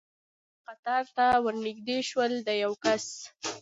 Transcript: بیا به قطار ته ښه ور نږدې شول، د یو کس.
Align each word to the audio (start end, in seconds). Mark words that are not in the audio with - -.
بیا 0.03 0.65
به 0.65 0.73
قطار 0.75 1.03
ته 1.15 1.25
ښه 1.33 1.39
ور 1.43 1.55
نږدې 1.67 1.97
شول، 2.09 2.31
د 2.47 2.49
یو 2.63 2.73
کس. 2.83 3.05